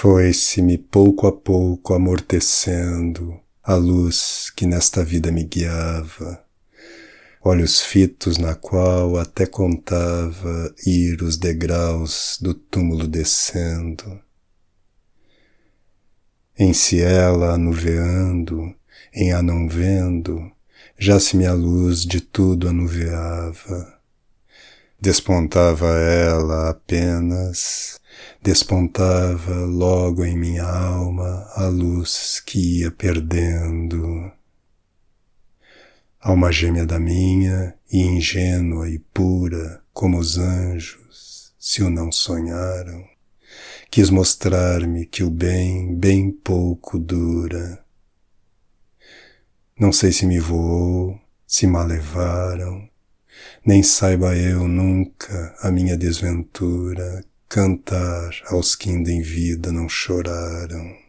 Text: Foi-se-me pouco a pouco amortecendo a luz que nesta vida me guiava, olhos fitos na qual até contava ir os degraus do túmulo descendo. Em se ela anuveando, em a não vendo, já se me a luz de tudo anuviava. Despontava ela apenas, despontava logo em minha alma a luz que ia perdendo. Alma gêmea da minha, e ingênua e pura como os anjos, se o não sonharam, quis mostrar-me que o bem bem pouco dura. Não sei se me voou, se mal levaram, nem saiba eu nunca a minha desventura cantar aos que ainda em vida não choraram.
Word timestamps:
Foi-se-me 0.00 0.78
pouco 0.78 1.26
a 1.26 1.32
pouco 1.32 1.92
amortecendo 1.92 3.36
a 3.64 3.74
luz 3.74 4.48
que 4.54 4.64
nesta 4.64 5.02
vida 5.02 5.32
me 5.32 5.42
guiava, 5.42 6.40
olhos 7.42 7.80
fitos 7.80 8.38
na 8.38 8.54
qual 8.54 9.18
até 9.18 9.44
contava 9.44 10.72
ir 10.86 11.20
os 11.20 11.36
degraus 11.36 12.38
do 12.40 12.54
túmulo 12.54 13.08
descendo. 13.08 14.20
Em 16.56 16.72
se 16.72 17.00
ela 17.00 17.54
anuveando, 17.54 18.72
em 19.12 19.32
a 19.32 19.42
não 19.42 19.68
vendo, 19.68 20.48
já 20.96 21.18
se 21.18 21.36
me 21.36 21.44
a 21.44 21.52
luz 21.52 22.02
de 22.02 22.20
tudo 22.20 22.68
anuviava. 22.68 23.98
Despontava 25.00 25.88
ela 25.88 26.70
apenas, 26.70 27.98
despontava 28.42 29.54
logo 29.64 30.24
em 30.24 30.36
minha 30.36 30.64
alma 30.64 31.50
a 31.54 31.66
luz 31.66 32.40
que 32.44 32.80
ia 32.80 32.90
perdendo. 32.90 34.30
Alma 36.20 36.50
gêmea 36.50 36.84
da 36.84 36.98
minha, 36.98 37.74
e 37.90 38.02
ingênua 38.02 38.88
e 38.88 38.98
pura 38.98 39.82
como 39.92 40.18
os 40.18 40.38
anjos, 40.38 41.52
se 41.58 41.82
o 41.82 41.90
não 41.90 42.12
sonharam, 42.12 43.04
quis 43.90 44.10
mostrar-me 44.10 45.06
que 45.06 45.22
o 45.22 45.30
bem 45.30 45.94
bem 45.94 46.30
pouco 46.30 46.98
dura. 46.98 47.84
Não 49.78 49.92
sei 49.92 50.12
se 50.12 50.26
me 50.26 50.38
voou, 50.38 51.18
se 51.46 51.66
mal 51.66 51.86
levaram, 51.86 52.88
nem 53.64 53.82
saiba 53.82 54.36
eu 54.36 54.68
nunca 54.68 55.56
a 55.60 55.70
minha 55.70 55.96
desventura 55.96 57.24
cantar 57.48 58.30
aos 58.46 58.76
que 58.76 58.90
ainda 58.90 59.10
em 59.10 59.22
vida 59.22 59.72
não 59.72 59.88
choraram. 59.88 61.07